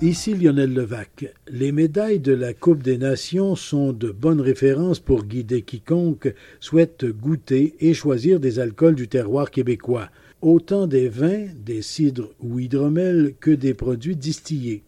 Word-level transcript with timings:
Ici 0.00 0.34
Lionel 0.34 0.74
Levac. 0.74 1.34
Les 1.48 1.72
médailles 1.72 2.20
de 2.20 2.32
la 2.32 2.54
Coupe 2.54 2.84
des 2.84 2.98
Nations 2.98 3.56
sont 3.56 3.92
de 3.92 4.12
bonnes 4.12 4.40
références 4.40 5.00
pour 5.00 5.24
guider 5.24 5.62
quiconque 5.62 6.32
souhaite 6.60 7.04
goûter 7.04 7.74
et 7.80 7.94
choisir 7.94 8.38
des 8.38 8.60
alcools 8.60 8.94
du 8.94 9.08
terroir 9.08 9.50
québécois, 9.50 10.08
autant 10.40 10.86
des 10.86 11.08
vins, 11.08 11.46
des 11.66 11.82
cidres 11.82 12.30
ou 12.38 12.60
hydromels 12.60 13.34
que 13.40 13.50
des 13.50 13.74
produits 13.74 14.14
distillés. 14.14 14.84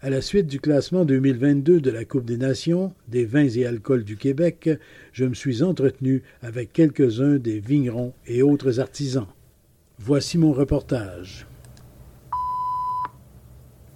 À 0.00 0.08
la 0.08 0.22
suite 0.22 0.46
du 0.46 0.58
classement 0.58 1.04
2022 1.04 1.78
de 1.78 1.90
la 1.90 2.06
Coupe 2.06 2.24
des 2.24 2.38
Nations 2.38 2.94
des 3.08 3.26
vins 3.26 3.50
et 3.50 3.66
alcools 3.66 4.04
du 4.04 4.16
Québec, 4.16 4.70
je 5.12 5.26
me 5.26 5.34
suis 5.34 5.62
entretenu 5.62 6.22
avec 6.40 6.72
quelques-uns 6.72 7.36
des 7.36 7.60
vignerons 7.60 8.14
et 8.26 8.40
autres 8.40 8.80
artisans. 8.80 9.26
Voici 9.98 10.38
mon 10.38 10.52
reportage. 10.52 11.46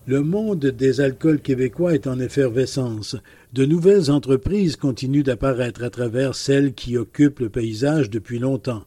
Le 0.06 0.22
monde 0.22 0.64
des 0.64 1.00
alcools 1.02 1.40
québécois 1.40 1.94
est 1.94 2.06
en 2.06 2.18
effervescence. 2.18 3.16
De 3.52 3.66
nouvelles 3.66 4.10
entreprises 4.10 4.76
continuent 4.76 5.22
d'apparaître 5.22 5.84
à 5.84 5.90
travers 5.90 6.34
celles 6.34 6.72
qui 6.72 6.96
occupent 6.96 7.40
le 7.40 7.50
paysage 7.50 8.08
depuis 8.08 8.38
longtemps. 8.38 8.84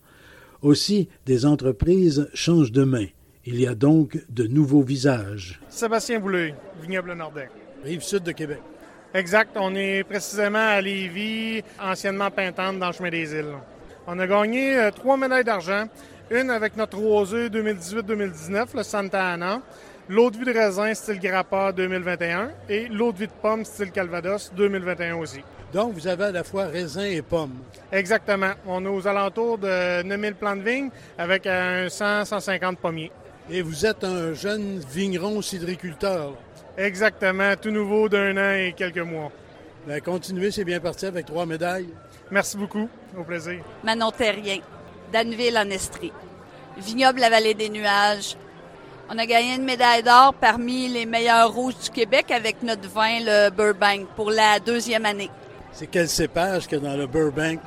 Aussi, 0.64 1.10
des 1.26 1.46
entreprises 1.46 2.30
changent 2.34 2.72
de 2.72 2.84
main. 2.84 3.06
Il 3.46 3.60
y 3.60 3.68
a 3.68 3.76
donc 3.76 4.18
de 4.30 4.48
nouveaux 4.48 4.82
visages. 4.82 5.60
Sébastien 5.70 6.20
Boulay, 6.20 6.56
Vignoble 6.82 7.14
Nordin. 7.14 7.46
Rive 7.84 8.02
sud 8.02 8.24
de 8.24 8.32
Québec. 8.32 8.62
Exact. 9.14 9.52
On 9.56 9.76
est 9.76 10.04
précisément 10.04 10.58
à 10.58 10.82
Lévis, 10.82 11.62
anciennement 11.80 12.32
Pintante, 12.32 12.80
dans 12.80 12.88
le 12.88 12.94
chemin 12.94 13.10
des 13.12 13.32
îles. 13.34 13.56
On 14.08 14.18
a 14.18 14.26
gagné 14.26 14.78
euh, 14.78 14.92
trois 14.92 15.18
médailles 15.18 15.44
d'argent. 15.44 15.86
Une 16.32 16.50
avec 16.50 16.76
notre 16.76 16.98
roseux 16.98 17.50
2018-2019, 17.50 18.78
le 18.78 18.84
Santa 18.84 19.34
Ana. 19.34 19.62
L'eau 20.10 20.30
de 20.30 20.38
vie 20.38 20.44
de 20.44 20.52
raisin 20.52 20.94
style 20.94 21.18
Grappa 21.18 21.72
2021 21.72 22.52
et 22.68 22.90
l'eau 22.90 23.14
de 23.14 23.20
vie 23.20 23.28
de 23.28 23.32
pomme 23.42 23.64
style 23.64 23.90
Calvados 23.90 24.52
2021 24.54 25.16
aussi. 25.16 25.40
Donc, 25.72 25.94
vous 25.94 26.08
avez 26.08 26.26
à 26.26 26.32
la 26.32 26.44
fois 26.44 26.66
raisin 26.66 27.06
et 27.06 27.22
pomme. 27.22 27.54
Exactement. 27.90 28.52
On 28.68 28.84
est 28.86 28.90
aux 28.90 29.08
alentours 29.08 29.58
de 29.60 30.04
9000 30.04 30.36
plants 30.36 30.58
de 30.58 30.62
vigne 30.62 30.90
avec 31.18 31.48
un 31.48 31.88
100-150 31.88 32.76
pommiers. 32.76 33.14
Et 33.50 33.62
vous 33.62 33.86
êtes 33.86 34.04
un 34.04 34.34
jeune 34.34 34.80
vigneron 34.80 35.42
cidriculteur. 35.42 36.34
Exactement. 36.78 37.56
Tout 37.56 37.72
nouveau 37.72 38.10
d'un 38.10 38.36
an 38.36 38.56
et 38.56 38.74
quelques 38.76 38.98
mois. 38.98 39.32
Bien, 39.88 40.02
continuez, 40.02 40.52
c'est 40.52 40.66
bien 40.66 40.82
parti 40.82 41.06
avec 41.06 41.28
trois 41.28 41.46
médailles. 41.46 41.88
Merci 42.30 42.58
beaucoup. 42.58 42.90
Au 43.18 43.24
plaisir. 43.24 43.64
Manon 43.86 44.12
Terrien, 44.12 44.60
Danville 45.14 45.58
en 45.58 45.70
Estrie. 45.70 46.12
Vignoble 46.78 47.22
La 47.22 47.30
Vallée 47.30 47.54
des 47.54 47.70
Nuages. 47.70 48.36
On 49.10 49.18
a 49.18 49.26
gagné 49.26 49.56
une 49.56 49.66
médaille 49.66 50.02
d'or 50.02 50.34
parmi 50.34 50.88
les 50.88 51.06
meilleurs 51.06 51.54
rouges 51.54 51.78
du 51.78 51.90
Québec 51.90 52.32
avec 52.32 52.64
notre 52.64 52.88
vin, 52.90 53.20
le 53.20 53.50
Burbank, 53.50 54.08
pour 54.16 54.32
la 54.32 54.60
deuxième 54.60 55.06
année. 55.06 55.30
C'est 55.74 55.88
quel 55.88 56.08
cépage 56.08 56.68
qu'il 56.68 56.82
y 56.82 56.86
a 56.86 56.90
dans 56.90 56.96
le 56.96 57.06
Burbank? 57.06 57.60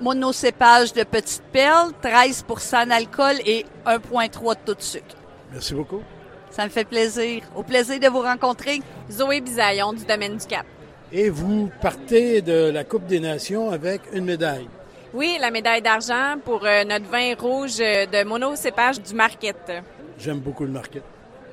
Monocépage 0.00 0.92
de 0.92 1.02
petite 1.02 1.42
perle, 1.52 1.92
13% 2.02 2.88
d'alcool 2.88 3.36
et 3.44 3.66
1,3 3.86 4.54
de 4.54 4.58
taux 4.64 4.74
de 4.74 4.82
sucre. 4.82 5.16
Merci 5.52 5.74
beaucoup. 5.74 6.02
Ça 6.50 6.64
me 6.64 6.70
fait 6.70 6.84
plaisir. 6.84 7.42
Au 7.56 7.62
plaisir 7.64 7.98
de 7.98 8.06
vous 8.08 8.20
rencontrer. 8.20 8.80
Zoé 9.10 9.40
Bisaillon 9.40 9.92
du 9.92 10.04
domaine 10.04 10.36
du 10.36 10.46
Cap. 10.46 10.66
Et 11.10 11.28
vous 11.28 11.70
partez 11.80 12.42
de 12.42 12.70
la 12.70 12.84
Coupe 12.84 13.06
des 13.06 13.20
Nations 13.20 13.70
avec 13.70 14.02
une 14.12 14.24
médaille. 14.24 14.68
Oui, 15.12 15.36
la 15.40 15.50
médaille 15.50 15.82
d'argent 15.82 16.36
pour 16.44 16.64
euh, 16.64 16.84
notre 16.84 17.06
vin 17.06 17.34
rouge 17.38 17.78
euh, 17.80 18.06
de 18.06 18.24
monocépage 18.24 19.00
du 19.00 19.14
Marquette. 19.14 19.72
J'aime 20.18 20.38
beaucoup 20.38 20.64
le 20.64 20.70
Marquette. 20.70 21.04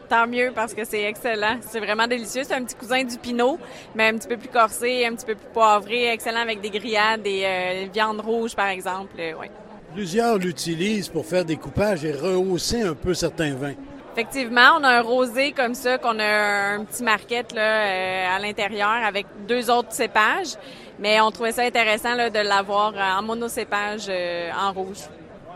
Tant 0.09 0.27
mieux 0.27 0.51
parce 0.53 0.73
que 0.73 0.83
c'est 0.83 1.03
excellent. 1.03 1.57
C'est 1.61 1.79
vraiment 1.79 2.05
délicieux. 2.05 2.43
C'est 2.43 2.53
un 2.53 2.63
petit 2.63 2.75
cousin 2.75 3.03
du 3.03 3.17
Pinot, 3.17 3.57
mais 3.95 4.09
un 4.09 4.17
petit 4.17 4.27
peu 4.27 4.37
plus 4.37 4.49
corsé, 4.49 5.05
un 5.05 5.15
petit 5.15 5.25
peu 5.25 5.35
plus 5.35 5.47
poivré, 5.53 6.11
excellent 6.11 6.41
avec 6.41 6.59
des 6.59 6.69
grillades 6.69 7.25
et 7.25 7.43
euh, 7.45 7.87
viande 7.93 8.19
rouge, 8.19 8.55
par 8.55 8.67
exemple. 8.67 9.15
ouais. 9.15 9.49
Plusieurs 9.93 10.37
l'utilisent 10.37 11.09
pour 11.09 11.25
faire 11.25 11.43
des 11.45 11.57
coupages 11.57 12.05
et 12.05 12.11
rehausser 12.11 12.81
un 12.81 12.93
peu 12.93 13.13
certains 13.13 13.53
vins. 13.53 13.73
Effectivement, 14.13 14.77
on 14.79 14.83
a 14.83 14.99
un 14.99 15.01
rosé 15.01 15.53
comme 15.53 15.73
ça, 15.73 15.97
qu'on 15.97 16.19
a 16.19 16.75
un 16.75 16.83
petit 16.83 17.03
marquette 17.03 17.53
là, 17.53 17.61
euh, 17.61 18.35
à 18.35 18.39
l'intérieur 18.39 18.89
avec 19.05 19.25
deux 19.47 19.69
autres 19.69 19.93
cépages. 19.93 20.55
Mais 20.99 21.21
on 21.21 21.31
trouvait 21.31 21.53
ça 21.53 21.63
intéressant 21.63 22.15
là, 22.15 22.29
de 22.29 22.39
l'avoir 22.39 22.93
en 23.17 23.21
monocépage 23.21 24.07
euh, 24.09 24.49
en 24.51 24.73
rouge. 24.73 24.99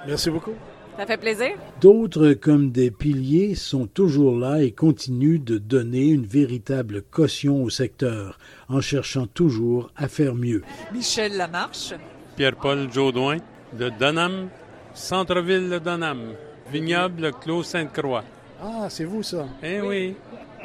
Merci 0.08 0.30
beaucoup. 0.30 0.54
Ça 0.98 1.06
fait 1.06 1.18
plaisir. 1.18 1.52
D'autres, 1.82 2.32
comme 2.32 2.72
des 2.72 2.90
piliers, 2.90 3.56
sont 3.56 3.86
toujours 3.86 4.38
là 4.38 4.62
et 4.62 4.72
continuent 4.72 5.44
de 5.44 5.58
donner 5.58 6.08
une 6.08 6.26
véritable 6.26 7.02
caution 7.02 7.64
au 7.64 7.70
secteur, 7.70 8.40
en 8.70 8.80
cherchant 8.80 9.28
toujours 9.28 9.92
à 9.98 10.08
faire 10.08 10.36
mieux. 10.36 10.64
Michel 10.94 11.36
Lamarche. 11.36 11.94
Pierre-Paul 12.38 12.92
Jaudoin, 12.94 13.38
de 13.78 13.90
Donham, 14.00 14.48
centre-ville 14.94 15.70
de 15.70 15.80
Donham, 15.80 16.34
vignoble 16.72 17.32
Clos 17.42 17.64
Sainte-Croix. 17.64 18.24
Ah, 18.64 18.88
c'est 18.90 19.04
vous 19.04 19.22
ça? 19.22 19.48
Eh 19.62 19.82
oui. 19.82 20.16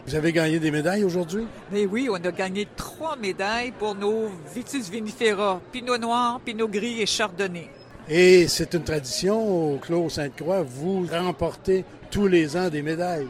Vous 0.06 0.14
avez 0.14 0.32
gagné 0.32 0.60
des 0.60 0.70
médailles 0.70 1.04
aujourd'hui? 1.04 1.44
Mais 1.72 1.86
oui, 1.86 2.08
on 2.08 2.14
a 2.14 2.32
gagné 2.32 2.68
trois 2.76 3.16
médailles 3.16 3.72
pour 3.76 3.96
nos 3.96 4.28
Vitis 4.54 4.90
vinifera, 4.90 5.60
Pinot 5.72 5.98
Noir, 5.98 6.40
Pinot 6.44 6.68
Gris 6.68 7.02
et 7.02 7.06
Chardonnay. 7.06 7.68
Et 8.12 8.48
c'est 8.48 8.74
une 8.74 8.82
tradition 8.82 9.74
au 9.74 9.78
Clos 9.78 10.08
Sainte-Croix, 10.08 10.62
vous 10.62 11.06
remportez 11.06 11.84
tous 12.10 12.26
les 12.26 12.56
ans 12.56 12.68
des 12.68 12.82
médailles. 12.82 13.28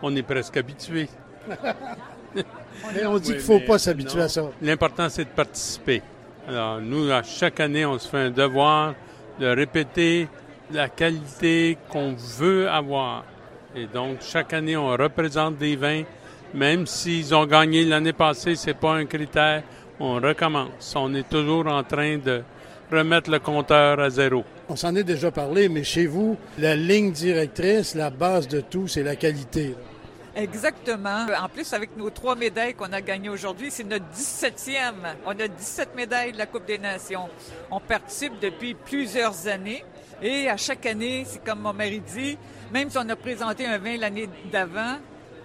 On 0.00 0.16
est 0.16 0.22
presque 0.22 0.56
habitué. 0.56 1.06
Mais 2.94 3.04
on 3.06 3.18
dit 3.18 3.26
qu'il 3.26 3.34
ne 3.34 3.40
faut 3.40 3.60
pas 3.60 3.76
s'habituer 3.76 4.22
à 4.22 4.30
ça. 4.30 4.44
L'important, 4.62 5.10
c'est 5.10 5.26
de 5.26 5.28
participer. 5.28 6.00
Alors, 6.48 6.80
nous, 6.80 7.10
à 7.12 7.22
chaque 7.22 7.60
année, 7.60 7.84
on 7.84 7.98
se 7.98 8.08
fait 8.08 8.20
un 8.20 8.30
devoir 8.30 8.94
de 9.38 9.48
répéter 9.48 10.28
la 10.72 10.88
qualité 10.88 11.76
qu'on 11.90 12.14
veut 12.38 12.70
avoir. 12.70 13.26
Et 13.76 13.86
donc, 13.86 14.22
chaque 14.22 14.54
année, 14.54 14.78
on 14.78 14.88
représente 14.88 15.58
des 15.58 15.76
vins. 15.76 16.04
Même 16.54 16.86
s'ils 16.86 17.34
ont 17.34 17.44
gagné 17.44 17.84
l'année 17.84 18.14
passée, 18.14 18.56
c'est 18.56 18.78
pas 18.78 18.94
un 18.94 19.04
critère. 19.04 19.62
On 20.00 20.14
recommence. 20.14 20.94
On 20.96 21.14
est 21.14 21.28
toujours 21.28 21.66
en 21.66 21.82
train 21.84 22.16
de 22.16 22.42
remettre 22.92 23.30
le 23.30 23.38
compteur 23.38 24.00
à 24.00 24.10
zéro. 24.10 24.44
On 24.68 24.76
s'en 24.76 24.94
est 24.94 25.04
déjà 25.04 25.30
parlé, 25.30 25.68
mais 25.68 25.84
chez 25.84 26.06
vous, 26.06 26.36
la 26.58 26.76
ligne 26.76 27.12
directrice, 27.12 27.94
la 27.94 28.10
base 28.10 28.48
de 28.48 28.60
tout, 28.60 28.88
c'est 28.88 29.02
la 29.02 29.16
qualité. 29.16 29.74
Exactement. 30.34 31.26
En 31.42 31.48
plus, 31.48 31.72
avec 31.72 31.96
nos 31.96 32.08
trois 32.10 32.34
médailles 32.34 32.74
qu'on 32.74 32.92
a 32.92 33.00
gagnées 33.00 33.28
aujourd'hui, 33.28 33.70
c'est 33.70 33.84
notre 33.84 34.06
17e. 34.14 35.16
On 35.26 35.38
a 35.38 35.48
17 35.48 35.94
médailles 35.94 36.32
de 36.32 36.38
la 36.38 36.46
Coupe 36.46 36.66
des 36.66 36.78
Nations. 36.78 37.28
On 37.70 37.80
participe 37.80 38.40
depuis 38.40 38.74
plusieurs 38.74 39.46
années. 39.46 39.84
Et 40.22 40.48
à 40.48 40.56
chaque 40.56 40.86
année, 40.86 41.24
c'est 41.26 41.44
comme 41.44 41.60
mon 41.60 41.72
mari 41.74 42.00
dit, 42.00 42.38
même 42.72 42.88
si 42.88 42.96
on 42.96 43.08
a 43.08 43.16
présenté 43.16 43.66
un 43.66 43.76
vin 43.76 43.96
l'année 43.98 44.28
d'avant, 44.50 44.96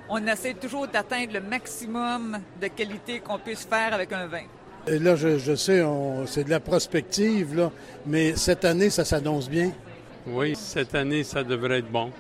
on 0.08 0.26
essaie 0.26 0.54
toujours 0.54 0.88
d'atteindre 0.88 1.34
le 1.34 1.42
maximum 1.42 2.40
de 2.62 2.68
qualité 2.68 3.20
qu'on 3.20 3.40
puisse 3.40 3.66
faire 3.66 3.94
avec 3.94 4.14
un 4.14 4.28
vin. 4.28 4.44
Et 4.90 5.00
là, 5.00 5.16
je, 5.16 5.56
sais, 5.56 5.84
c'est 6.28 6.46
de 6.46 6.50
la 6.50 6.60
prospective, 6.62 7.56
là, 7.56 7.72
mais 8.06 8.36
cette 8.36 8.64
année, 8.64 8.90
ça 8.90 9.04
s'annonce 9.04 9.50
bien. 9.50 9.72
Oui, 10.26 10.56
cette 10.56 10.96
année, 10.96 11.24
ça 11.24 11.44
devrait 11.44 11.80
être 11.80 11.92
bon. 11.92 12.12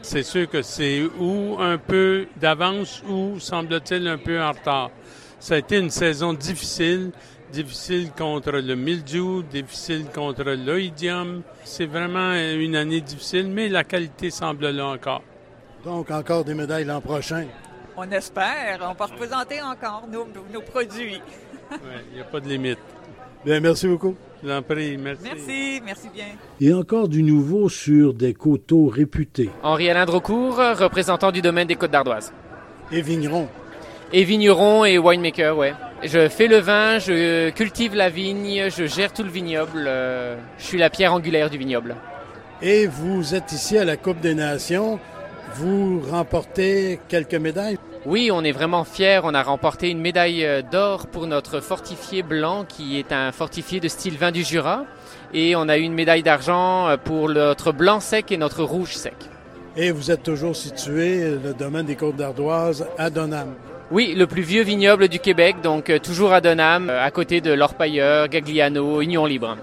C'est 0.00 0.22
sûr 0.22 0.48
que 0.48 0.62
c'est 0.62 1.02
ou 1.18 1.56
un 1.58 1.76
peu 1.78 2.26
d'avance 2.36 3.02
ou, 3.08 3.38
semble-t-il, 3.40 4.06
un 4.08 4.18
peu 4.18 4.40
en 4.40 4.52
retard. 4.52 4.90
Ça 5.38 5.54
a 5.54 5.58
été 5.58 5.78
une 5.78 5.90
saison 5.90 6.32
difficile, 6.32 7.10
difficile 7.52 8.10
contre 8.16 8.52
le 8.52 8.74
mildiou, 8.74 9.42
difficile 9.42 10.06
contre 10.14 10.44
l'oïdium. 10.44 11.42
C'est 11.64 11.86
vraiment 11.86 12.34
une 12.34 12.76
année 12.76 13.02
difficile, 13.02 13.48
mais 13.48 13.68
la 13.68 13.84
qualité 13.84 14.30
semble 14.30 14.70
là 14.70 14.86
encore. 14.86 15.22
Donc, 15.84 16.10
encore 16.10 16.44
des 16.44 16.54
médailles 16.54 16.84
l'an 16.84 17.02
prochain. 17.02 17.46
On 17.96 18.10
espère. 18.10 18.80
On 18.82 18.94
peut 18.94 19.04
représenter 19.04 19.60
encore 19.60 20.06
nos, 20.10 20.26
nos 20.52 20.62
produits. 20.62 21.20
Il 22.10 22.14
n'y 22.16 22.20
a 22.20 22.24
pas 22.24 22.40
de 22.40 22.48
limite. 22.48 22.78
Bien, 23.44 23.60
merci 23.60 23.86
beaucoup. 23.86 24.14
Je 24.42 24.48
vous 24.48 24.54
en 24.54 24.62
prie, 24.62 24.96
merci. 24.96 25.22
Merci, 25.24 25.82
merci 25.84 26.08
bien. 26.14 26.24
Et 26.60 26.72
encore 26.72 27.08
du 27.08 27.22
nouveau 27.22 27.68
sur 27.68 28.14
des 28.14 28.32
coteaux 28.34 28.86
réputés. 28.88 29.50
Henri-Alain 29.62 30.06
Drocourt, 30.06 30.56
représentant 30.78 31.30
du 31.30 31.42
domaine 31.42 31.66
des 31.66 31.76
Côtes 31.76 31.90
d'Ardoise. 31.90 32.32
Et 32.92 33.02
vigneron. 33.02 33.48
Et 34.12 34.24
vigneron 34.24 34.84
et 34.84 34.98
winemaker, 34.98 35.56
ouais. 35.56 35.74
Je 36.02 36.28
fais 36.28 36.46
le 36.46 36.58
vin, 36.58 36.98
je 36.98 37.50
cultive 37.50 37.94
la 37.94 38.10
vigne, 38.10 38.68
je 38.68 38.84
gère 38.86 39.12
tout 39.12 39.22
le 39.22 39.30
vignoble. 39.30 39.84
euh, 39.86 40.36
Je 40.58 40.64
suis 40.64 40.78
la 40.78 40.90
pierre 40.90 41.12
angulaire 41.14 41.48
du 41.50 41.56
vignoble. 41.58 41.96
Et 42.62 42.86
vous 42.86 43.34
êtes 43.34 43.52
ici 43.52 43.76
à 43.78 43.84
la 43.84 43.96
Coupe 43.96 44.20
des 44.20 44.34
Nations. 44.34 44.98
Vous 45.54 46.00
remportez 46.10 47.00
quelques 47.08 47.34
médailles. 47.34 47.78
Oui, 48.06 48.30
on 48.32 48.42
est 48.44 48.52
vraiment 48.52 48.84
fiers. 48.84 49.20
On 49.24 49.34
a 49.34 49.42
remporté 49.42 49.90
une 49.90 50.00
médaille 50.00 50.44
euh, 50.44 50.62
d'or 50.62 51.06
pour 51.06 51.26
notre 51.26 51.60
fortifié 51.60 52.22
blanc, 52.22 52.64
qui 52.68 52.98
est 52.98 53.12
un 53.12 53.32
fortifié 53.32 53.80
de 53.80 53.88
style 53.88 54.16
vin 54.18 54.30
du 54.30 54.42
Jura. 54.44 54.84
Et 55.32 55.56
on 55.56 55.68
a 55.68 55.78
eu 55.78 55.82
une 55.82 55.94
médaille 55.94 56.22
d'argent 56.22 56.88
euh, 56.88 56.96
pour 56.96 57.28
notre 57.30 57.72
blanc 57.72 58.00
sec 58.00 58.30
et 58.30 58.36
notre 58.36 58.62
rouge 58.62 58.94
sec. 58.94 59.14
Et 59.76 59.90
vous 59.90 60.10
êtes 60.10 60.22
toujours 60.22 60.54
situé, 60.54 61.36
le 61.42 61.52
domaine 61.52 61.86
des 61.86 61.96
Côtes 61.96 62.16
d'Ardoise, 62.16 62.86
à 62.96 63.10
Donham. 63.10 63.54
Oui, 63.90 64.14
le 64.16 64.26
plus 64.26 64.42
vieux 64.42 64.62
vignoble 64.62 65.08
du 65.08 65.18
Québec, 65.18 65.56
donc 65.62 65.90
euh, 65.90 65.98
toujours 65.98 66.32
à 66.32 66.40
Donham, 66.40 66.90
euh, 66.90 67.02
à 67.02 67.10
côté 67.10 67.40
de 67.40 67.52
l'Orpailleur, 67.52 68.28
Gagliano, 68.28 69.00
Union 69.00 69.26
Libre. 69.26 69.56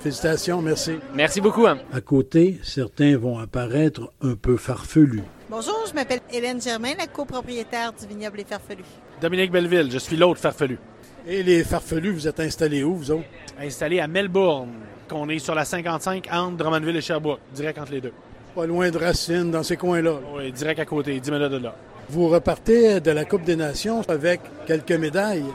Félicitations, 0.00 0.62
merci. 0.62 0.92
Merci 1.14 1.40
beaucoup. 1.40 1.66
hein. 1.66 1.78
À 1.92 2.00
côté, 2.00 2.58
certains 2.62 3.16
vont 3.18 3.38
apparaître 3.38 4.12
un 4.22 4.34
peu 4.34 4.56
farfelus. 4.56 5.22
Bonjour, 5.50 5.86
je 5.88 5.94
m'appelle 5.94 6.20
Hélène 6.30 6.60
Germain, 6.60 6.92
la 6.98 7.06
copropriétaire 7.06 7.94
du 7.94 8.06
vignoble 8.06 8.36
Les 8.36 8.44
Farfelus. 8.44 8.84
Dominique 9.18 9.50
Belleville, 9.50 9.90
je 9.90 9.96
suis 9.96 10.14
l'autre 10.14 10.40
farfelu. 10.40 10.78
Et 11.26 11.42
les 11.42 11.64
farfelus, 11.64 12.12
vous 12.12 12.28
êtes 12.28 12.38
installés 12.40 12.84
où, 12.84 12.94
vous 12.96 13.10
autres? 13.10 13.24
Installé 13.58 13.98
à 13.98 14.06
Melbourne, 14.06 14.72
qu'on 15.08 15.26
est 15.30 15.38
sur 15.38 15.54
la 15.54 15.64
55 15.64 16.28
entre 16.30 16.56
Drummondville 16.58 16.98
et 16.98 17.00
Sherbrooke, 17.00 17.40
direct 17.54 17.78
entre 17.78 17.92
les 17.92 18.02
deux. 18.02 18.12
Pas 18.54 18.66
loin 18.66 18.90
de 18.90 18.98
Racine, 18.98 19.50
dans 19.50 19.62
ces 19.62 19.78
coins-là. 19.78 20.10
là. 20.10 20.18
Oui, 20.36 20.52
direct 20.52 20.80
à 20.80 20.84
côté, 20.84 21.18
10 21.18 21.30
minutes 21.30 21.50
de 21.50 21.56
là. 21.58 21.74
Vous 22.10 22.28
repartez 22.28 23.00
de 23.00 23.10
la 23.10 23.24
Coupe 23.24 23.44
des 23.44 23.56
Nations 23.56 24.02
avec 24.06 24.40
quelques 24.66 24.92
médailles. 24.92 25.46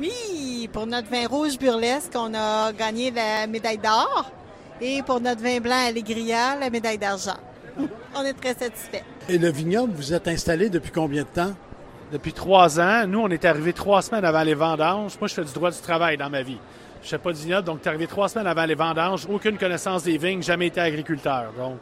Oui, 0.00 0.68
pour 0.72 0.86
notre 0.88 1.08
vin 1.10 1.28
rouge 1.28 1.56
burlesque, 1.58 2.12
on 2.16 2.34
a 2.34 2.72
gagné 2.72 3.12
la 3.12 3.46
médaille 3.46 3.78
d'or. 3.78 4.32
Et 4.80 5.00
pour 5.02 5.20
notre 5.20 5.42
vin 5.42 5.60
blanc 5.60 5.86
Allegria, 5.86 6.56
la 6.58 6.70
médaille 6.70 6.98
d'argent. 6.98 7.36
on 8.16 8.22
est 8.24 8.34
très 8.34 8.54
satisfaits. 8.54 9.04
Et 9.30 9.36
le 9.36 9.50
vignoble, 9.50 9.92
vous 9.94 10.14
êtes 10.14 10.26
installé 10.26 10.70
depuis 10.70 10.90
combien 10.90 11.22
de 11.22 11.28
temps? 11.28 11.52
Depuis 12.10 12.32
trois 12.32 12.80
ans, 12.80 13.06
nous, 13.06 13.20
on 13.20 13.28
est 13.28 13.44
arrivé 13.44 13.74
trois 13.74 14.00
semaines 14.00 14.24
avant 14.24 14.42
les 14.42 14.54
vendanges. 14.54 15.18
Moi, 15.20 15.28
je 15.28 15.34
fais 15.34 15.44
du 15.44 15.52
droit 15.52 15.70
du 15.70 15.78
travail 15.78 16.16
dans 16.16 16.30
ma 16.30 16.40
vie. 16.40 16.56
Je 17.02 17.08
fais 17.08 17.18
pas 17.18 17.32
de 17.32 17.36
vignoble, 17.36 17.66
donc 17.66 17.82
tu 17.82 17.88
arrivé 17.88 18.06
trois 18.06 18.30
semaines 18.30 18.46
avant 18.46 18.64
les 18.64 18.74
vendanges. 18.74 19.26
Aucune 19.30 19.58
connaissance 19.58 20.04
des 20.04 20.16
vignes, 20.16 20.42
jamais 20.42 20.68
été 20.68 20.80
agriculteur. 20.80 21.52
Donc, 21.58 21.76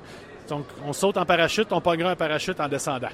donc 0.48 0.64
on 0.84 0.92
saute 0.92 1.16
en 1.18 1.24
parachute, 1.24 1.68
on 1.70 1.80
pognera 1.80 2.10
un 2.10 2.16
parachute 2.16 2.58
en 2.58 2.66
descendant. 2.66 3.10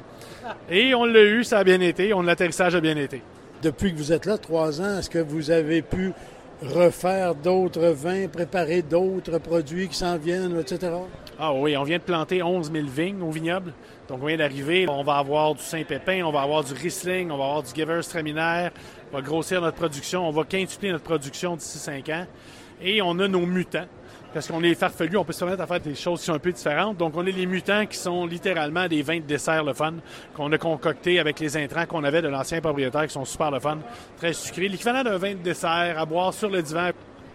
Et 0.70 0.94
on 0.94 1.04
l'a 1.04 1.24
eu, 1.24 1.44
ça 1.44 1.58
a 1.58 1.64
bien 1.64 1.80
été. 1.82 2.14
On 2.14 2.22
l'atterrissage 2.22 2.74
a 2.74 2.80
bien 2.80 2.96
été. 2.96 3.22
Depuis 3.62 3.92
que 3.92 3.98
vous 3.98 4.12
êtes 4.14 4.24
là, 4.24 4.38
trois 4.38 4.80
ans, 4.80 4.98
est-ce 4.98 5.10
que 5.10 5.18
vous 5.18 5.50
avez 5.50 5.82
pu 5.82 6.14
refaire 6.62 7.34
d'autres 7.34 7.88
vins, 7.88 8.28
préparer 8.28 8.80
d'autres 8.80 9.36
produits 9.36 9.88
qui 9.88 9.96
s'en 9.96 10.16
viennent, 10.16 10.58
etc.? 10.58 10.90
Ah 11.44 11.52
oui, 11.52 11.76
on 11.76 11.82
vient 11.82 11.98
de 11.98 12.04
planter 12.04 12.40
11 12.40 12.70
000 12.70 12.86
vignes 12.86 13.20
au 13.20 13.32
vignoble. 13.32 13.72
Donc, 14.06 14.20
on 14.22 14.26
vient 14.26 14.36
d'arriver. 14.36 14.86
On 14.88 15.02
va 15.02 15.14
avoir 15.16 15.56
du 15.56 15.60
Saint-Pépin, 15.60 16.22
on 16.24 16.30
va 16.30 16.42
avoir 16.42 16.62
du 16.62 16.72
Riesling, 16.72 17.32
on 17.32 17.36
va 17.36 17.46
avoir 17.46 17.62
du 17.64 17.74
Gewürztraminer. 17.74 18.68
On 19.10 19.16
va 19.16 19.22
grossir 19.22 19.60
notre 19.60 19.76
production. 19.76 20.28
On 20.28 20.30
va 20.30 20.44
quintupler 20.44 20.92
notre 20.92 21.02
production 21.02 21.56
d'ici 21.56 21.78
5 21.78 22.08
ans. 22.10 22.26
Et 22.80 23.02
on 23.02 23.18
a 23.18 23.26
nos 23.26 23.44
mutants. 23.44 23.88
Parce 24.32 24.46
qu'on 24.46 24.62
est 24.62 24.76
farfelus, 24.76 25.16
on 25.16 25.24
peut 25.24 25.32
se 25.32 25.40
permettre 25.40 25.62
à 25.62 25.66
faire 25.66 25.80
des 25.80 25.96
choses 25.96 26.20
qui 26.20 26.26
sont 26.26 26.34
un 26.34 26.38
peu 26.38 26.52
différentes. 26.52 26.96
Donc, 26.98 27.16
on 27.16 27.22
a 27.22 27.24
les 27.24 27.46
mutants 27.46 27.86
qui 27.86 27.98
sont 27.98 28.24
littéralement 28.24 28.86
des 28.86 29.02
vins 29.02 29.18
de 29.18 29.24
dessert 29.24 29.64
le 29.64 29.74
fun 29.74 29.94
qu'on 30.36 30.52
a 30.52 30.58
concoctés 30.58 31.18
avec 31.18 31.40
les 31.40 31.56
intrants 31.56 31.86
qu'on 31.86 32.04
avait 32.04 32.22
de 32.22 32.28
l'ancien 32.28 32.60
propriétaire 32.60 33.08
qui 33.08 33.14
sont 33.14 33.24
super 33.24 33.50
le 33.50 33.58
fun, 33.58 33.78
très 34.16 34.32
sucrés. 34.32 34.68
L'équivalent 34.68 35.02
d'un 35.02 35.18
vin 35.18 35.32
de 35.32 35.42
dessert 35.42 35.98
à 35.98 36.06
boire 36.06 36.32
sur 36.32 36.50
le 36.50 36.62
divan. 36.62 36.90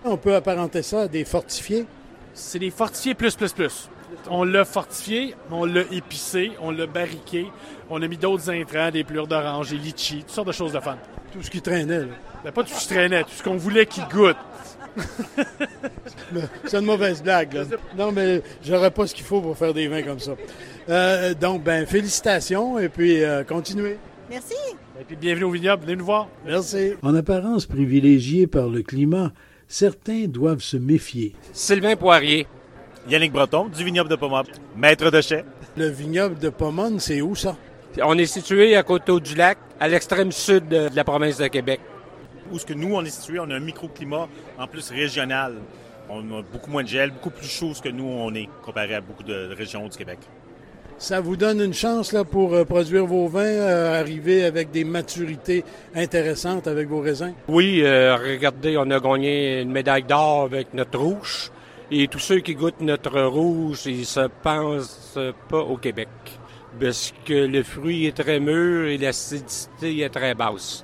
On 0.05 0.15
peut 0.15 0.35
apparenter 0.35 0.81
ça 0.81 1.01
à 1.01 1.07
des 1.09 1.25
fortifiés. 1.25 1.85
C'est 2.33 2.59
des 2.59 2.71
fortifiés 2.71 3.13
plus, 3.13 3.35
plus, 3.35 3.51
plus. 3.51 3.89
On 4.29 4.43
l'a 4.43 4.65
fortifié, 4.65 5.35
on 5.51 5.65
l'a 5.65 5.81
épicé, 5.91 6.51
on 6.61 6.71
l'a 6.71 6.85
barriqué, 6.85 7.47
on 7.89 8.01
a 8.01 8.07
mis 8.07 8.17
d'autres 8.17 8.49
intrants, 8.49 8.91
des 8.91 9.03
plures 9.03 9.27
d'orange, 9.27 9.69
des 9.69 9.77
litchis, 9.77 10.19
toutes 10.19 10.31
sortes 10.31 10.47
de 10.47 10.53
choses 10.53 10.73
de 10.73 10.79
fun. 10.79 10.97
Tout 11.31 11.41
ce 11.41 11.49
qui 11.49 11.61
traînait, 11.61 11.99
là. 11.99 12.05
Ben, 12.43 12.51
pas 12.51 12.63
tout 12.63 12.73
ce 12.73 12.87
qui 12.87 12.93
traînait, 12.93 13.23
tout 13.23 13.31
ce 13.31 13.43
qu'on 13.43 13.57
voulait 13.57 13.85
qu'il 13.85 14.05
goûte. 14.05 14.37
C'est 16.65 16.77
une 16.77 16.85
mauvaise 16.85 17.21
blague, 17.21 17.53
là. 17.53 17.63
Non, 17.97 18.11
mais 18.11 18.41
j'aurais 18.65 18.91
pas 18.91 19.07
ce 19.07 19.13
qu'il 19.13 19.25
faut 19.25 19.41
pour 19.41 19.57
faire 19.57 19.73
des 19.73 19.87
vins 19.87 20.03
comme 20.03 20.19
ça. 20.19 20.35
Euh, 20.89 21.33
donc, 21.33 21.63
ben, 21.63 21.85
félicitations 21.85 22.79
et 22.79 22.89
puis 22.89 23.23
euh, 23.23 23.43
continuez. 23.43 23.97
Merci. 24.29 24.55
Et 24.99 25.03
puis 25.03 25.15
bienvenue 25.15 25.45
au 25.45 25.51
vignoble, 25.51 25.83
venez 25.83 25.95
nous 25.95 26.05
voir. 26.05 26.27
Merci. 26.45 26.93
En 27.01 27.13
apparence 27.13 27.65
privilégiée 27.65 28.47
par 28.47 28.67
le 28.67 28.81
climat, 28.81 29.31
certains 29.67 30.25
doivent 30.27 30.61
se 30.61 30.77
méfier. 30.77 31.35
Sylvain 31.53 31.95
Poirier. 31.95 32.47
Yannick 33.09 33.31
Breton, 33.31 33.69
du 33.69 33.85
vignoble 33.85 34.09
de 34.09 34.17
Pomone, 34.17 34.45
maître 34.75 35.09
de 35.09 35.21
chai. 35.21 35.45
Le 35.77 35.87
vignoble 35.87 36.37
de 36.39 36.49
Pomone, 36.49 36.99
c'est 36.99 37.21
où 37.21 37.35
ça? 37.35 37.55
On 38.03 38.17
est 38.17 38.25
situé 38.25 38.75
à 38.75 38.83
Coteau 38.83 39.21
du 39.21 39.33
Lac, 39.33 39.57
à 39.79 39.87
l'extrême 39.87 40.33
sud 40.33 40.67
de 40.67 40.89
la 40.93 41.03
province 41.05 41.37
de 41.37 41.47
Québec. 41.47 41.79
Où 42.51 42.59
ce 42.59 42.65
que 42.65 42.73
nous, 42.73 42.93
on 42.93 43.05
est 43.05 43.09
situé, 43.09 43.39
on 43.39 43.49
a 43.49 43.55
un 43.55 43.61
microclimat 43.61 44.27
en 44.59 44.67
plus 44.67 44.89
régional. 44.91 45.53
On 46.09 46.19
a 46.37 46.41
beaucoup 46.41 46.69
moins 46.69 46.83
de 46.83 46.89
gel, 46.89 47.11
beaucoup 47.11 47.29
plus 47.29 47.47
chaud 47.47 47.71
que 47.81 47.87
nous, 47.87 48.05
on 48.05 48.33
est, 48.33 48.49
comparé 48.65 48.95
à 48.95 49.01
beaucoup 49.01 49.23
de 49.23 49.53
régions 49.57 49.87
du 49.87 49.97
Québec. 49.97 50.19
Ça 50.97 51.21
vous 51.21 51.37
donne 51.37 51.61
une 51.61 51.73
chance 51.73 52.11
là, 52.11 52.25
pour 52.25 52.55
euh, 52.55 52.65
produire 52.65 53.05
vos 53.05 53.27
vins, 53.27 53.41
euh, 53.43 53.99
arriver 53.99 54.43
avec 54.43 54.71
des 54.71 54.83
maturités 54.83 55.63
intéressantes 55.95 56.67
avec 56.67 56.89
vos 56.89 57.01
raisins? 57.01 57.33
Oui, 57.47 57.81
euh, 57.83 58.17
regardez, 58.17 58.77
on 58.77 58.89
a 58.91 58.99
gagné 58.99 59.61
une 59.61 59.71
médaille 59.71 60.03
d'or 60.03 60.43
avec 60.43 60.73
notre 60.73 60.99
rouge. 60.99 61.51
Et 61.89 62.09
tous 62.09 62.19
ceux 62.19 62.39
qui 62.39 62.53
goûtent 62.53 62.81
notre 62.81 63.21
rouge, 63.21 63.85
ils 63.85 64.05
se 64.05 64.27
pensent 64.43 65.17
pas 65.47 65.59
au 65.59 65.77
Québec. 65.77 66.09
Parce 66.79 67.13
que 67.25 67.33
le 67.33 67.63
fruit 67.63 68.05
est 68.05 68.17
très 68.17 68.41
mûr 68.41 68.87
et 68.87 68.97
l'acidité 68.97 69.99
est 69.99 70.09
très 70.09 70.35
basse. 70.35 70.83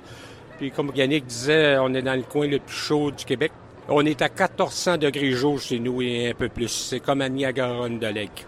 Puis 0.56 0.70
comme 0.70 0.90
Yannick 0.94 1.26
disait, 1.26 1.76
on 1.78 1.92
est 1.92 2.02
dans 2.02 2.14
le 2.14 2.22
coin 2.22 2.46
le 2.46 2.58
plus 2.58 2.74
chaud 2.74 3.10
du 3.10 3.24
Québec. 3.24 3.52
On 3.86 4.06
est 4.06 4.22
à 4.22 4.28
1400 4.28 4.96
degrés 4.96 5.32
jour 5.32 5.60
chez 5.60 5.78
nous 5.78 6.00
et 6.00 6.30
un 6.30 6.34
peu 6.34 6.48
plus. 6.48 6.68
C'est 6.68 7.00
comme 7.00 7.20
à 7.20 7.28
Niagara-on-the-Lake. 7.28 8.46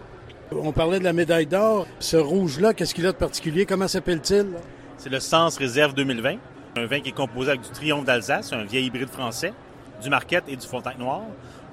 On 0.51 0.71
parlait 0.71 0.97
de 0.97 1.03
la 1.03 1.13
médaille 1.13 1.45
d'or. 1.45 1.85
Ce 1.99 2.17
rouge-là, 2.17 2.73
qu'est-ce 2.73 2.95
qu'il 2.95 3.05
a 3.05 3.11
de 3.11 3.17
particulier? 3.17 3.67
Comment 3.67 3.87
s'appelle-t-il? 3.87 4.47
C'est 4.97 5.11
le 5.11 5.19
Sens 5.19 5.57
Réserve 5.57 5.93
2020. 5.93 6.37
Un 6.77 6.85
vin 6.87 7.01
qui 7.01 7.09
est 7.09 7.15
composé 7.15 7.51
avec 7.51 7.61
du 7.61 7.69
Triomphe 7.69 8.05
d'Alsace, 8.05 8.51
un 8.51 8.63
vieil 8.63 8.85
hybride 8.85 9.09
français, 9.09 9.53
du 10.01 10.09
Marquette 10.09 10.45
et 10.47 10.55
du 10.55 10.65
Fontaine 10.65 10.97
Noir. 10.97 11.21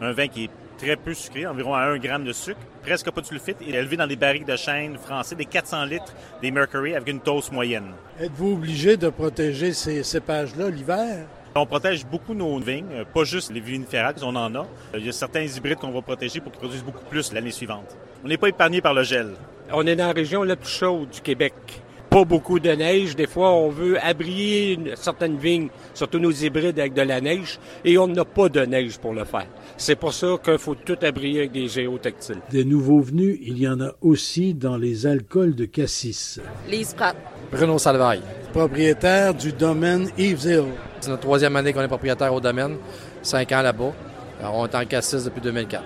Un 0.00 0.12
vin 0.12 0.28
qui 0.28 0.44
est 0.44 0.50
très 0.84 0.96
peu 0.96 1.14
sucré, 1.14 1.46
environ 1.46 1.72
à 1.74 1.84
1 1.86 2.00
g 2.00 2.08
de 2.26 2.32
sucre, 2.32 2.60
presque 2.82 3.10
pas 3.10 3.22
de 3.22 3.26
sulfite, 3.26 3.56
et 3.66 3.70
élevé 3.70 3.96
dans 3.96 4.06
des 4.06 4.16
barriques 4.16 4.46
de 4.46 4.56
chêne 4.56 4.98
français, 4.98 5.34
des 5.34 5.46
400 5.46 5.86
litres, 5.86 6.14
des 6.42 6.50
Mercury, 6.50 6.94
avec 6.94 7.08
une 7.08 7.20
dose 7.20 7.50
moyenne. 7.50 7.92
Êtes-vous 8.20 8.52
obligé 8.52 8.98
de 8.98 9.08
protéger 9.08 9.72
ces 9.72 10.02
cépages-là 10.02 10.68
l'hiver? 10.68 11.26
On 11.54 11.64
protège 11.64 12.04
beaucoup 12.04 12.34
nos 12.34 12.58
vignes, 12.58 12.92
euh, 12.92 13.04
pas 13.04 13.24
juste 13.24 13.50
les 13.50 13.60
viniférales, 13.60 14.16
on 14.22 14.36
en 14.36 14.54
a. 14.54 14.66
Il 14.94 15.06
y 15.06 15.08
a 15.08 15.12
certains 15.12 15.44
hybrides 15.44 15.78
qu'on 15.78 15.92
va 15.92 16.02
protéger 16.02 16.40
pour 16.40 16.52
qu'ils 16.52 16.60
produisent 16.60 16.84
beaucoup 16.84 17.04
plus 17.04 17.32
l'année 17.32 17.52
suivante. 17.52 17.96
On 18.22 18.28
n'est 18.28 18.36
pas 18.36 18.48
épargné 18.48 18.82
par 18.82 18.92
le 18.92 19.04
gel. 19.04 19.30
On 19.72 19.86
est 19.86 19.96
dans 19.96 20.08
la 20.08 20.12
région 20.12 20.42
la 20.42 20.56
plus 20.56 20.68
chaude 20.68 21.08
du 21.08 21.20
Québec. 21.22 21.54
Pas 22.14 22.24
beaucoup 22.24 22.60
de 22.60 22.70
neige. 22.70 23.16
Des 23.16 23.26
fois, 23.26 23.50
on 23.50 23.70
veut 23.70 23.98
abrier 24.00 24.74
une, 24.74 24.94
certaines 24.94 25.36
vignes, 25.36 25.66
surtout 25.94 26.20
nos 26.20 26.30
hybrides 26.30 26.78
avec 26.78 26.94
de 26.94 27.02
la 27.02 27.20
neige, 27.20 27.58
et 27.84 27.98
on 27.98 28.06
n'a 28.06 28.24
pas 28.24 28.48
de 28.48 28.60
neige 28.60 28.98
pour 28.98 29.14
le 29.14 29.24
faire. 29.24 29.48
C'est 29.76 29.96
pour 29.96 30.12
ça 30.12 30.36
qu'il 30.44 30.58
faut 30.58 30.76
tout 30.76 30.96
abrier 31.02 31.40
avec 31.40 31.50
des 31.50 31.66
géotextiles. 31.66 32.38
Des 32.52 32.64
nouveaux 32.64 33.00
venus, 33.00 33.36
il 33.42 33.58
y 33.58 33.66
en 33.66 33.80
a 33.80 33.90
aussi 34.00 34.54
dans 34.54 34.76
les 34.76 35.08
alcools 35.08 35.56
de 35.56 35.64
cassis. 35.64 36.38
Lise 36.70 36.94
Pratt. 36.94 37.16
Bruno 37.50 37.78
Salvaille. 37.78 38.22
Propriétaire 38.52 39.34
du 39.34 39.50
domaine 39.50 40.08
Yves 40.16 40.44
Hill. 40.44 40.64
C'est 41.00 41.10
notre 41.10 41.22
troisième 41.22 41.56
année 41.56 41.72
qu'on 41.72 41.82
est 41.82 41.88
propriétaire 41.88 42.32
au 42.32 42.40
domaine. 42.40 42.76
Cinq 43.22 43.50
ans 43.50 43.62
là-bas. 43.62 43.92
Alors, 44.38 44.58
on 44.58 44.66
est 44.68 44.74
en 44.76 44.84
cassis 44.84 45.24
depuis 45.24 45.40
2004. 45.40 45.82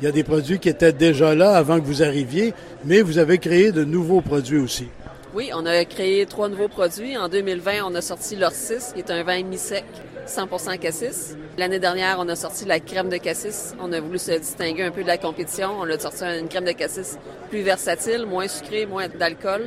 Il 0.00 0.04
y 0.06 0.08
a 0.08 0.12
des 0.12 0.24
produits 0.24 0.60
qui 0.60 0.70
étaient 0.70 0.94
déjà 0.94 1.34
là 1.34 1.56
avant 1.56 1.78
que 1.78 1.84
vous 1.84 2.02
arriviez, 2.02 2.54
mais 2.86 3.02
vous 3.02 3.18
avez 3.18 3.36
créé 3.36 3.70
de 3.70 3.84
nouveaux 3.84 4.22
produits 4.22 4.60
aussi. 4.60 4.86
Oui, 5.38 5.52
on 5.54 5.66
a 5.66 5.84
créé 5.84 6.26
trois 6.26 6.48
nouveaux 6.48 6.66
produits. 6.66 7.16
En 7.16 7.28
2020, 7.28 7.84
on 7.84 7.94
a 7.94 8.00
sorti 8.00 8.34
l'Or 8.34 8.50
6, 8.50 8.94
qui 8.94 8.98
est 8.98 9.10
un 9.12 9.22
vin 9.22 9.44
mi-sec, 9.44 9.84
100% 10.26 10.76
cassis. 10.80 11.36
L'année 11.56 11.78
dernière, 11.78 12.16
on 12.18 12.28
a 12.28 12.34
sorti 12.34 12.64
la 12.64 12.80
crème 12.80 13.08
de 13.08 13.18
cassis. 13.18 13.72
On 13.80 13.92
a 13.92 14.00
voulu 14.00 14.18
se 14.18 14.32
distinguer 14.32 14.82
un 14.82 14.90
peu 14.90 15.04
de 15.04 15.06
la 15.06 15.16
compétition. 15.16 15.70
On 15.78 15.88
a 15.88 15.96
sorti 15.96 16.24
une 16.24 16.48
crème 16.48 16.64
de 16.64 16.72
cassis 16.72 17.18
plus 17.50 17.60
versatile, 17.60 18.26
moins 18.26 18.48
sucrée, 18.48 18.84
moins 18.84 19.06
d'alcool. 19.06 19.62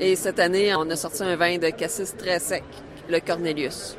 Et 0.00 0.16
cette 0.16 0.40
année, 0.40 0.74
on 0.74 0.90
a 0.90 0.96
sorti 0.96 1.22
un 1.22 1.36
vin 1.36 1.58
de 1.58 1.70
cassis 1.70 2.12
très 2.16 2.40
sec, 2.40 2.64
le 3.08 3.20
Cornelius. 3.20 3.96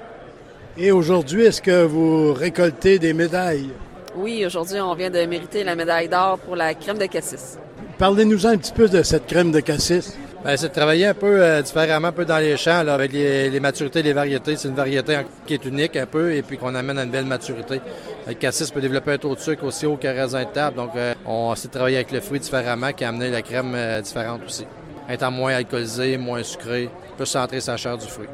Et 0.77 0.91
aujourd'hui, 0.91 1.45
est-ce 1.45 1.61
que 1.61 1.85
vous 1.85 2.33
récoltez 2.33 2.99
des 2.99 3.13
médailles? 3.13 3.69
Oui, 4.17 4.45
aujourd'hui, 4.45 4.81
on 4.81 4.93
vient 4.95 5.11
de 5.11 5.25
mériter 5.25 5.63
la 5.63 5.75
médaille 5.75 6.09
d'or 6.09 6.39
pour 6.39 6.57
la 6.57 6.73
crème 6.73 6.97
de 6.97 7.05
cassis. 7.05 7.57
Parlez-nous 7.99 8.45
un 8.45 8.57
petit 8.57 8.73
peu 8.73 8.89
de 8.89 9.01
cette 9.01 9.27
crème 9.27 9.53
de 9.53 9.61
cassis. 9.61 10.17
Ben, 10.45 10.55
c'est 10.57 10.69
de 10.69 10.73
travailler 10.73 11.07
un 11.07 11.15
peu 11.15 11.41
euh, 11.43 11.63
différemment, 11.63 12.09
un 12.09 12.11
peu 12.11 12.23
dans 12.23 12.37
les 12.37 12.55
champs, 12.55 12.87
avec 12.87 13.11
les, 13.13 13.59
maturités, 13.59 14.03
les 14.03 14.13
variétés. 14.13 14.55
C'est 14.55 14.67
une 14.67 14.75
variété 14.75 15.17
qui 15.47 15.55
est 15.55 15.65
unique 15.65 15.95
un 15.95 16.05
peu 16.05 16.35
et 16.35 16.43
puis 16.43 16.59
qu'on 16.59 16.75
amène 16.75 16.99
à 16.99 17.03
une 17.03 17.09
belle 17.09 17.25
maturité. 17.25 17.81
Le 18.27 18.35
cassis 18.35 18.69
peut 18.69 18.79
développer 18.79 19.13
un 19.13 19.17
taux 19.17 19.33
de 19.33 19.39
sucre 19.39 19.63
aussi 19.63 19.87
haut 19.87 19.97
qu'un 19.97 20.13
raisin 20.13 20.43
de 20.43 20.49
table. 20.49 20.77
Donc, 20.77 20.91
euh, 20.95 21.15
on 21.25 21.51
essaie 21.51 21.67
de 21.67 21.73
travailler 21.73 21.95
avec 21.95 22.11
le 22.11 22.21
fruit 22.21 22.39
différemment 22.39 22.93
qui 22.93 23.03
a 23.03 23.09
amené 23.09 23.31
la 23.31 23.41
crème 23.41 23.73
euh, 23.73 24.01
différente 24.01 24.41
aussi. 24.45 24.67
Étant 25.09 25.31
moins 25.31 25.55
alcoolisé, 25.55 26.15
moins 26.19 26.43
sucré, 26.43 26.91
peut 27.17 27.25
centrer 27.25 27.59
sa 27.59 27.75
chair 27.75 27.97
du 27.97 28.05
fruit. 28.05 28.27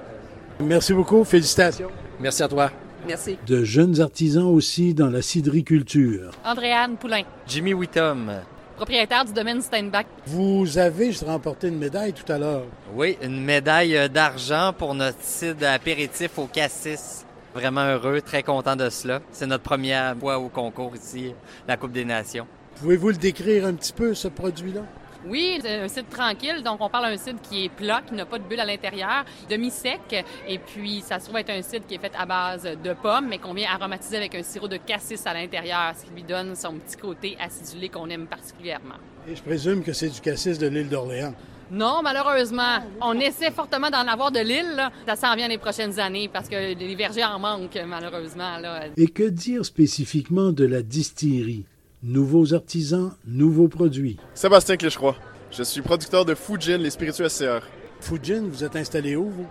Merci 0.60 0.94
beaucoup. 0.94 1.24
Félicitations. 1.24 1.92
Merci 2.20 2.44
à 2.44 2.50
toi. 2.50 2.72
Merci. 3.08 3.38
De 3.48 3.64
jeunes 3.64 4.02
artisans 4.02 4.48
aussi 4.48 4.94
dans 4.94 5.10
la 5.10 5.22
cidriculture. 5.22 6.32
Andréane 6.44 6.98
Poulain. 6.98 7.24
Jimmy 7.48 7.74
Wittom. 7.74 8.34
Propriétaire 8.82 9.24
du 9.26 9.32
domaine 9.32 9.62
Steinbach. 9.62 10.08
Vous 10.26 10.80
avez 10.80 11.12
juste 11.12 11.24
remporté 11.24 11.68
une 11.68 11.78
médaille 11.78 12.14
tout 12.14 12.32
à 12.32 12.40
l'heure. 12.40 12.64
Oui, 12.96 13.16
une 13.22 13.40
médaille 13.40 14.10
d'argent 14.10 14.74
pour 14.76 14.96
notre 14.96 15.22
cidre 15.22 15.68
apéritif 15.68 16.40
au 16.40 16.48
Cassis. 16.48 17.24
Vraiment 17.54 17.86
heureux, 17.86 18.22
très 18.22 18.42
content 18.42 18.76
de 18.76 18.90
cela. 18.90 19.22
C'est 19.32 19.46
notre 19.46 19.62
première 19.62 20.18
fois 20.18 20.40
au 20.40 20.50
concours 20.50 20.96
ici, 20.96 21.36
la 21.68 21.78
Coupe 21.78 21.92
des 21.92 22.06
Nations. 22.06 22.48
Pouvez-vous 22.80 23.10
le 23.10 23.18
décrire 23.18 23.68
un 23.68 23.74
petit 23.76 23.94
peu, 23.94 24.16
ce 24.16 24.30
produit-là? 24.30 24.82
Oui, 25.26 25.60
c'est 25.62 25.82
un 25.82 25.88
cidre 25.88 26.10
tranquille. 26.10 26.64
Donc, 26.64 26.82
on 26.82 26.90
parle 26.90 27.12
d'un 27.12 27.18
cidre 27.18 27.40
qui 27.42 27.66
est 27.66 27.70
plat, 27.70 28.02
qui 28.08 28.14
n'a 28.16 28.26
pas 28.26 28.40
de 28.40 28.44
bulle 28.44 28.60
à 28.60 28.66
l'intérieur, 28.66 29.24
demi-sec. 29.50 30.26
Et 30.48 30.58
puis, 30.58 31.02
ça 31.02 31.20
se 31.20 31.26
trouve 31.26 31.38
être 31.38 31.52
un 31.52 31.62
cidre 31.62 31.86
qui 31.86 31.96
est 31.96 32.00
fait 32.00 32.14
à 32.18 32.26
base 32.26 32.64
de 32.64 32.94
pommes, 32.94 33.28
mais 33.30 33.38
qu'on 33.38 33.54
vient 33.54 33.70
aromatiser 33.72 34.18
avec 34.18 34.34
un 34.36 34.44
sirop 34.44 34.68
de 34.68 34.78
cassis 34.78 35.26
à 35.26 35.34
l'intérieur, 35.34 35.94
ce 35.98 36.06
qui 36.06 36.12
lui 36.14 36.24
donne 36.24 36.56
son 36.56 36.74
petit 36.76 36.98
côté 36.98 37.38
acidulé 37.40 37.90
qu'on 37.90 38.10
aime 38.10 38.28
particulièrement. 38.28 38.96
Et 39.28 39.36
je 39.36 39.44
présume 39.44 39.84
que 39.84 39.94
c'est 39.94 40.10
du 40.10 40.22
cassis 40.22 40.58
de 40.58 40.68
l'île 40.68 40.90
d'Orléans. 40.90 41.36
Non, 41.72 42.02
malheureusement. 42.04 42.80
On 43.00 43.18
essaie 43.18 43.50
fortement 43.50 43.90
d'en 43.90 44.06
avoir 44.06 44.32
de 44.32 44.40
l'île. 44.40 44.90
Ça 45.08 45.16
s'en 45.16 45.36
vient 45.36 45.48
les 45.48 45.58
prochaines 45.58 46.00
années 46.00 46.28
parce 46.28 46.50
que 46.50 46.76
les 46.76 46.96
vergers 46.96 47.24
en 47.24 47.40
manquent, 47.40 47.80
malheureusement. 47.88 48.58
Là. 48.58 48.88
Et 48.98 49.08
que 49.08 49.24
dire 49.24 49.64
spécifiquement 49.64 50.52
de 50.52 50.66
la 50.66 50.82
distillerie? 50.82 51.64
Nouveaux 52.04 52.56
artisans, 52.56 53.12
nouveaux 53.28 53.68
produits. 53.68 54.18
Sébastien 54.34 54.76
Cléchroix. 54.76 55.16
Je 55.52 55.62
suis 55.62 55.84
producteur 55.84 56.26
de 56.26 56.34
Fujin, 56.34 56.80
les 56.80 56.90
spiritueux 56.90 57.30
SCR. 57.30 57.62
Fujin, 58.00 58.42
vous 58.50 58.64
êtes 58.64 58.76
installé 58.76 59.16
où, 59.16 59.30
vous? 59.30 59.46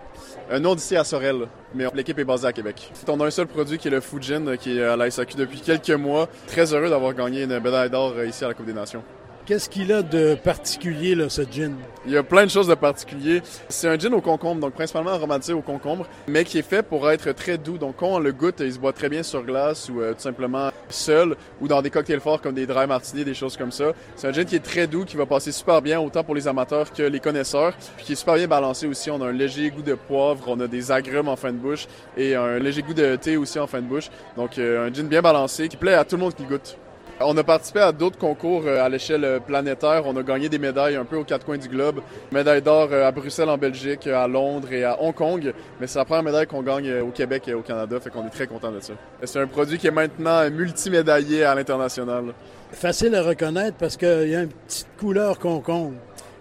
Un 0.49 0.59
nom 0.59 0.75
d'ici 0.75 0.97
à 0.97 1.05
Sorel, 1.05 1.47
mais 1.73 1.85
l'équipe 1.93 2.19
est 2.19 2.25
basée 2.25 2.47
à 2.47 2.51
Québec. 2.51 2.91
On 3.07 3.21
a 3.21 3.27
un 3.27 3.31
seul 3.31 3.47
produit 3.47 3.77
qui 3.77 3.87
est 3.87 3.91
le 3.91 4.01
Fujin, 4.01 4.57
qui 4.57 4.77
est 4.77 4.83
à 4.83 4.97
la 4.97 5.09
SAQ 5.09 5.37
depuis 5.37 5.61
quelques 5.61 5.91
mois. 5.91 6.27
Très 6.47 6.73
heureux 6.73 6.89
d'avoir 6.89 7.13
gagné 7.13 7.43
une 7.43 7.57
médaille 7.57 7.89
d'or 7.89 8.15
euh, 8.17 8.27
ici 8.27 8.43
à 8.43 8.49
la 8.49 8.53
Coupe 8.53 8.65
des 8.65 8.73
Nations. 8.73 9.01
Qu'est-ce 9.45 9.69
qu'il 9.69 9.91
a 9.91 10.03
de 10.03 10.35
particulier, 10.35 11.15
là, 11.15 11.27
ce 11.27 11.41
gin? 11.41 11.75
Il 12.05 12.11
y 12.11 12.17
a 12.17 12.21
plein 12.21 12.45
de 12.45 12.51
choses 12.51 12.67
de 12.67 12.75
particulier. 12.75 13.41
C'est 13.69 13.87
un 13.87 13.97
gin 13.97 14.13
au 14.13 14.21
concombre, 14.21 14.61
donc 14.61 14.73
principalement 14.73 15.09
aromatisé 15.09 15.51
au 15.53 15.61
concombre, 15.61 16.05
mais 16.27 16.43
qui 16.43 16.59
est 16.59 16.61
fait 16.61 16.83
pour 16.83 17.09
être 17.09 17.31
très 17.31 17.57
doux. 17.57 17.79
Donc 17.79 17.95
quand 17.97 18.07
on 18.07 18.19
le 18.19 18.31
goûte, 18.31 18.59
il 18.59 18.71
se 18.71 18.77
boit 18.77 18.93
très 18.93 19.09
bien 19.09 19.23
sur 19.23 19.43
glace 19.43 19.89
ou 19.89 19.99
euh, 19.99 20.13
tout 20.13 20.21
simplement 20.21 20.69
seul 20.89 21.35
ou 21.59 21.67
dans 21.67 21.81
des 21.81 21.89
cocktails 21.89 22.19
forts 22.19 22.39
comme 22.39 22.53
des 22.53 22.67
dry 22.67 22.85
martini, 22.85 23.25
des 23.25 23.33
choses 23.33 23.57
comme 23.57 23.71
ça. 23.71 23.93
C'est 24.15 24.27
un 24.27 24.31
gin 24.31 24.45
qui 24.45 24.55
est 24.55 24.63
très 24.63 24.85
doux, 24.85 25.05
qui 25.05 25.17
va 25.17 25.25
passer 25.25 25.51
super 25.51 25.81
bien 25.81 25.99
autant 25.99 26.23
pour 26.23 26.35
les 26.35 26.47
amateurs 26.47 26.93
que 26.93 27.03
les 27.03 27.19
connaisseurs, 27.19 27.73
puis 27.97 28.05
qui 28.05 28.13
est 28.13 28.15
super 28.15 28.35
bien 28.35 28.47
balancé 28.47 28.85
aussi. 28.85 29.09
On 29.09 29.21
a 29.23 29.27
un 29.27 29.33
léger 29.33 29.71
goût 29.71 29.81
de 29.81 29.95
poivre, 29.95 30.43
on 30.47 30.59
a 30.59 30.67
des 30.67 30.91
agrumes 30.91 31.27
en 31.27 31.35
fin 31.35 31.51
de 31.51 31.57
bouche 31.57 31.87
et 32.15 32.35
un 32.35 32.59
léger 32.59 32.83
goût 32.83 32.93
de 32.93 33.15
thé 33.15 33.37
aussi 33.37 33.57
en 33.57 33.67
fin 33.67 33.81
de 33.81 33.87
bouche. 33.87 34.09
Donc 34.37 34.59
euh, 34.59 34.87
un 34.87 34.93
gin 34.93 35.07
bien 35.07 35.23
balancé 35.23 35.67
qui 35.67 35.77
plaît 35.77 35.95
à 35.95 36.05
tout 36.05 36.15
le 36.15 36.21
monde 36.21 36.35
qui 36.35 36.43
goûte. 36.43 36.77
On 37.23 37.37
a 37.37 37.43
participé 37.43 37.79
à 37.79 37.91
d'autres 37.91 38.17
concours 38.17 38.63
euh, 38.65 38.83
à 38.83 38.89
l'échelle 38.89 39.23
euh, 39.23 39.39
planétaire. 39.39 40.03
On 40.05 40.15
a 40.15 40.23
gagné 40.23 40.49
des 40.49 40.57
médailles 40.57 40.95
un 40.95 41.05
peu 41.05 41.17
aux 41.17 41.23
quatre 41.23 41.45
coins 41.45 41.57
du 41.57 41.67
globe. 41.67 42.01
Médaille 42.31 42.61
d'or 42.61 42.89
euh, 42.91 43.07
à 43.07 43.11
Bruxelles 43.11 43.49
en 43.49 43.57
Belgique, 43.57 44.07
à 44.07 44.27
Londres 44.27 44.71
et 44.71 44.83
à 44.83 45.01
Hong 45.01 45.13
Kong. 45.13 45.53
Mais 45.79 45.87
c'est 45.87 45.99
la 45.99 46.05
première 46.05 46.23
médaille 46.23 46.47
qu'on 46.47 46.61
gagne 46.61 47.01
au 47.01 47.09
Québec 47.09 47.47
et 47.47 47.53
au 47.53 47.61
Canada, 47.61 47.99
fait 47.99 48.09
qu'on 48.09 48.25
est 48.25 48.31
très 48.31 48.47
content 48.47 48.71
de 48.71 48.79
ça. 48.79 48.93
C'est 49.23 49.39
un 49.39 49.47
produit 49.47 49.77
qui 49.77 49.87
est 49.87 49.91
maintenant 49.91 50.49
multimédaillé 50.49 51.43
à 51.43 51.53
l'international. 51.55 52.33
Facile 52.71 53.15
à 53.15 53.23
reconnaître 53.23 53.77
parce 53.77 53.97
qu'il 53.97 54.29
y 54.29 54.35
a 54.35 54.41
une 54.41 54.49
petite 54.49 54.87
couleur 54.97 55.37
concombre. 55.39 55.93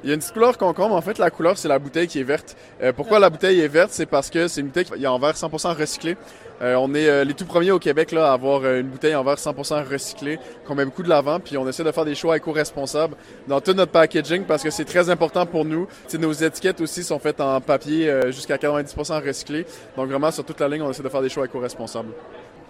Il 0.03 0.09
y 0.09 0.13
a 0.13 0.15
une 0.15 0.21
petite 0.21 0.33
couleur 0.33 0.57
concombre. 0.57 0.95
En 0.95 1.03
fait, 1.03 1.19
la 1.19 1.31
couleur, 1.31 1.59
c'est 1.59 1.69
la 1.69 1.79
bouteille 1.79 2.07
qui 2.07 2.21
est 2.21 2.25
verte. 2.25 2.57
pourquoi 2.97 3.19
la 3.19 3.29
bouteille 3.29 3.61
est 3.61 3.69
verte? 3.69 3.91
C'est 3.93 4.07
parce 4.07 4.31
que 4.31 4.49
c'est 4.49 4.63
une 4.63 4.69
bouteille 4.69 4.87
qui 4.87 5.05
est 5.05 5.07
en 5.07 5.19
verre 5.19 5.35
100% 5.35 5.77
recyclé. 5.77 6.17
Euh, 6.63 6.75
on 6.75 6.95
est 6.95 7.09
euh, 7.09 7.25
les 7.25 7.33
tout 7.33 7.47
premiers 7.47 7.71
au 7.71 7.79
Québec 7.79 8.13
là, 8.13 8.31
à 8.31 8.35
avoir 8.35 8.63
euh, 8.65 8.81
une 8.81 8.89
bouteille 8.89 9.15
en 9.15 9.25
verre 9.25 9.37
100% 9.37 9.89
recyclée 9.89 10.39
qu'on 10.67 10.75
met 10.75 10.85
beaucoup 10.85 11.03
de 11.03 11.09
l'avant, 11.09 11.41
puis 11.41 11.57
on 11.57 11.67
essaie 11.67 11.85
de 11.85 11.93
faire 11.93 12.05
des 12.05 12.15
choix 12.15 12.37
éco-responsables 12.37 13.17
dans 13.49 13.61
tout 13.61 13.73
notre 13.73 13.93
packaging 13.93 14.45
parce 14.45 14.63
que 14.63 14.71
c'est 14.71 14.85
très 14.85 15.09
important 15.09 15.47
pour 15.47 15.65
nous. 15.65 15.87
nos 16.19 16.33
étiquettes 16.33 16.81
aussi 16.81 17.03
sont 17.03 17.19
faites 17.19 17.41
en 17.41 17.61
papier 17.61 18.13
jusqu'à 18.27 18.57
90% 18.57 19.27
recyclé. 19.27 19.65
Donc 19.97 20.09
vraiment, 20.09 20.31
sur 20.31 20.45
toute 20.45 20.61
la 20.61 20.69
ligne, 20.69 20.83
on 20.83 20.91
essaie 20.91 21.03
de 21.03 21.09
faire 21.09 21.23
des 21.23 21.29
choix 21.29 21.47
éco-responsables. 21.47 22.11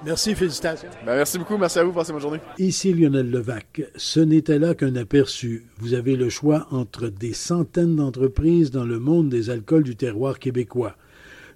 Merci, 0.05 0.35
félicitations. 0.35 0.89
Ben, 1.05 1.17
merci 1.17 1.39
beaucoup, 1.39 1.59
merci 1.59 1.79
à 1.79 1.85
vous, 1.85 1.93
passez 1.93 2.13
bonne 2.13 2.23
journée. 2.23 2.41
Ici 2.59 2.95
Lionel 2.95 3.31
Levac. 3.31 3.83
Ce 3.97 4.21
n'était 4.21 4.59
là 4.59 4.75
qu'un 4.75 4.97
aperçu. 4.97 5.67
Vous 5.79 5.93
avez 5.95 6.17
le 6.17 6.31
choix 6.31 6.67
entre 6.71 7.09
des 7.09 7.35
centaines 7.35 7.97
d'entreprises 7.97 8.71
dans 8.71 8.85
le 8.85 8.99
monde 8.99 9.29
des 9.29 9.51
alcools 9.51 9.83
du 9.83 9.97
terroir 9.97 10.39
québécois. 10.39 10.97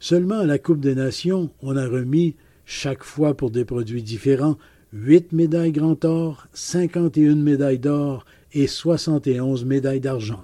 Seulement 0.07 0.41
à 0.41 0.45
la 0.45 0.59
Coupe 0.59 0.81
des 0.81 0.95
Nations, 0.95 1.49
on 1.63 1.79
a 1.79 1.87
remis, 1.87 2.37
chaque 2.67 3.03
fois 3.03 3.35
pour 3.35 3.51
des 3.51 3.65
produits 3.65 4.03
différents, 4.03 4.59
8 4.93 5.33
médailles 5.33 5.73
Grand 5.73 6.05
Or, 6.05 6.47
51 6.53 7.37
médailles 7.37 7.79
d'or 7.79 8.27
et 8.53 8.67
71 8.67 9.65
médailles 9.65 10.03
d'argent. 10.03 10.43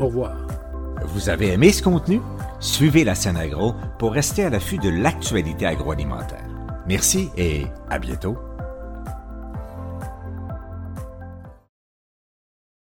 Au 0.00 0.06
revoir. 0.06 0.48
Vous 1.14 1.28
avez 1.28 1.52
aimé 1.52 1.70
ce 1.70 1.80
contenu? 1.80 2.20
Suivez 2.58 3.04
la 3.04 3.14
scène 3.14 3.36
agro 3.36 3.72
pour 4.00 4.10
rester 4.10 4.42
à 4.42 4.50
l'affût 4.50 4.78
de 4.78 4.88
l'actualité 4.88 5.64
agroalimentaire. 5.64 6.48
Merci 6.88 7.28
et 7.36 7.66
à 7.88 8.00
bientôt. 8.00 8.36